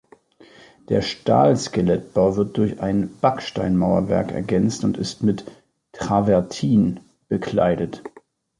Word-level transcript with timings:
Der 0.89 1.03
Stahlskelettbau 1.03 2.35
wird 2.35 2.57
durch 2.57 2.81
ein 2.81 3.19
Backsteinmauerwerk 3.21 4.31
ergänzt 4.31 4.83
und 4.83 4.97
ist 4.97 5.21
mit 5.21 5.45
Travertin 5.91 7.01
bekleidet. 7.27 8.01